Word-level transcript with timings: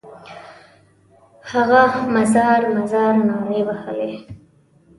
هغه 1.51 1.81
مزار 2.13 2.61
مزار 2.75 3.13
نارې 3.27 3.61
وهلې. 3.67 4.13